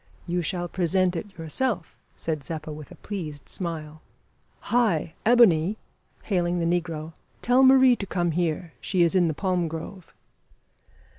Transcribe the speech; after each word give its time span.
"You 0.25 0.41
shall 0.41 0.67
present 0.67 1.15
it 1.15 1.37
yourself," 1.37 1.99
said 2.15 2.43
Zeppa, 2.43 2.71
with 2.73 2.89
a 2.89 2.95
pleased 2.95 3.47
smile. 3.47 4.01
"Hi! 4.61 5.13
Ebony," 5.27 5.77
hailing 6.23 6.57
the 6.59 6.65
negro, 6.81 7.13
"tell 7.43 7.61
Marie 7.61 7.97
to 7.97 8.07
come 8.07 8.31
here. 8.31 8.73
She 8.81 9.03
is 9.03 9.13
in 9.13 9.27
the 9.27 9.35
palm 9.35 9.67
grove." 9.67 10.11